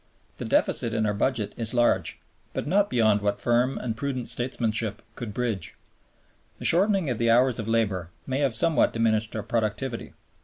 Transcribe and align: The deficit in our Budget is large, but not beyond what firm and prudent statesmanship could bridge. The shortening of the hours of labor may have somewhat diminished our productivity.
The 0.37 0.45
deficit 0.45 0.95
in 0.95 1.05
our 1.05 1.13
Budget 1.13 1.53
is 1.57 1.75
large, 1.75 2.19
but 2.53 2.65
not 2.65 2.89
beyond 2.89 3.21
what 3.21 3.39
firm 3.39 3.77
and 3.77 3.95
prudent 3.95 4.29
statesmanship 4.29 5.03
could 5.15 5.31
bridge. 5.31 5.75
The 6.57 6.65
shortening 6.65 7.11
of 7.11 7.19
the 7.19 7.29
hours 7.29 7.59
of 7.59 7.67
labor 7.67 8.09
may 8.25 8.39
have 8.39 8.55
somewhat 8.55 8.93
diminished 8.93 9.35
our 9.35 9.43
productivity. 9.43 10.13